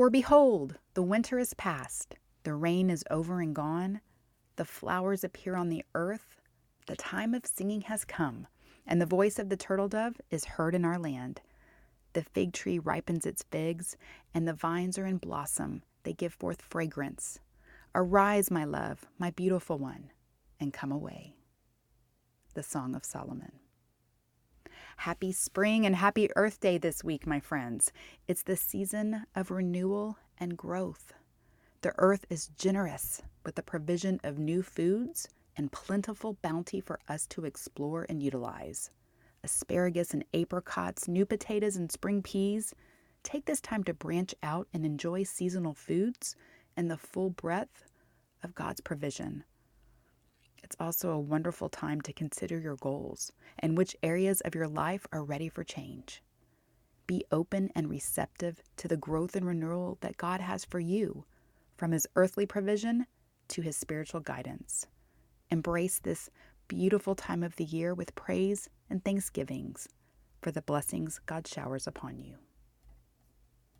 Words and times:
For 0.00 0.08
behold, 0.08 0.78
the 0.94 1.02
winter 1.02 1.38
is 1.38 1.52
past, 1.52 2.14
the 2.44 2.54
rain 2.54 2.88
is 2.88 3.04
over 3.10 3.42
and 3.42 3.54
gone, 3.54 4.00
the 4.56 4.64
flowers 4.64 5.24
appear 5.24 5.56
on 5.56 5.68
the 5.68 5.84
earth, 5.94 6.40
the 6.86 6.96
time 6.96 7.34
of 7.34 7.44
singing 7.44 7.82
has 7.82 8.06
come, 8.06 8.46
and 8.86 8.98
the 8.98 9.04
voice 9.04 9.38
of 9.38 9.50
the 9.50 9.58
turtle 9.58 9.88
dove 9.88 10.18
is 10.30 10.46
heard 10.56 10.74
in 10.74 10.86
our 10.86 10.98
land. 10.98 11.42
The 12.14 12.22
fig 12.22 12.54
tree 12.54 12.78
ripens 12.78 13.26
its 13.26 13.42
figs, 13.42 13.98
and 14.32 14.48
the 14.48 14.54
vines 14.54 14.96
are 14.96 15.04
in 15.04 15.18
blossom, 15.18 15.82
they 16.04 16.14
give 16.14 16.32
forth 16.32 16.62
fragrance. 16.62 17.38
Arise, 17.94 18.50
my 18.50 18.64
love, 18.64 19.04
my 19.18 19.30
beautiful 19.30 19.76
one, 19.76 20.12
and 20.58 20.72
come 20.72 20.92
away. 20.92 21.34
The 22.54 22.62
Song 22.62 22.94
of 22.94 23.04
Solomon. 23.04 23.52
Happy 25.04 25.32
spring 25.32 25.86
and 25.86 25.96
happy 25.96 26.28
Earth 26.36 26.60
Day 26.60 26.76
this 26.76 27.02
week, 27.02 27.26
my 27.26 27.40
friends. 27.40 27.90
It's 28.28 28.42
the 28.42 28.54
season 28.54 29.24
of 29.34 29.50
renewal 29.50 30.18
and 30.36 30.58
growth. 30.58 31.14
The 31.80 31.94
earth 31.96 32.26
is 32.28 32.50
generous 32.58 33.22
with 33.42 33.54
the 33.54 33.62
provision 33.62 34.20
of 34.22 34.38
new 34.38 34.62
foods 34.62 35.26
and 35.56 35.72
plentiful 35.72 36.36
bounty 36.42 36.82
for 36.82 37.00
us 37.08 37.26
to 37.28 37.46
explore 37.46 38.04
and 38.10 38.22
utilize. 38.22 38.90
Asparagus 39.42 40.12
and 40.12 40.22
apricots, 40.34 41.08
new 41.08 41.24
potatoes 41.24 41.76
and 41.76 41.90
spring 41.90 42.20
peas. 42.20 42.74
Take 43.22 43.46
this 43.46 43.62
time 43.62 43.84
to 43.84 43.94
branch 43.94 44.34
out 44.42 44.68
and 44.74 44.84
enjoy 44.84 45.22
seasonal 45.22 45.72
foods 45.72 46.36
and 46.76 46.90
the 46.90 46.98
full 46.98 47.30
breadth 47.30 47.86
of 48.42 48.54
God's 48.54 48.82
provision. 48.82 49.44
It's 50.70 50.76
also 50.78 51.10
a 51.10 51.18
wonderful 51.18 51.68
time 51.68 52.00
to 52.02 52.12
consider 52.12 52.56
your 52.56 52.76
goals 52.76 53.32
and 53.58 53.76
which 53.76 53.96
areas 54.04 54.40
of 54.42 54.54
your 54.54 54.68
life 54.68 55.04
are 55.12 55.24
ready 55.24 55.48
for 55.48 55.64
change. 55.64 56.22
Be 57.08 57.24
open 57.32 57.72
and 57.74 57.90
receptive 57.90 58.62
to 58.76 58.86
the 58.86 58.96
growth 58.96 59.34
and 59.34 59.44
renewal 59.44 59.98
that 60.00 60.16
God 60.16 60.40
has 60.40 60.64
for 60.64 60.78
you, 60.78 61.24
from 61.76 61.90
His 61.90 62.06
earthly 62.14 62.46
provision 62.46 63.06
to 63.48 63.62
His 63.62 63.76
spiritual 63.76 64.20
guidance. 64.20 64.86
Embrace 65.50 65.98
this 65.98 66.30
beautiful 66.68 67.16
time 67.16 67.42
of 67.42 67.56
the 67.56 67.64
year 67.64 67.92
with 67.92 68.14
praise 68.14 68.70
and 68.88 69.04
thanksgivings 69.04 69.88
for 70.40 70.52
the 70.52 70.62
blessings 70.62 71.18
God 71.26 71.48
showers 71.48 71.88
upon 71.88 72.20
you. 72.20 72.36